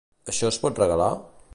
[0.33, 1.13] Això es pot regalar?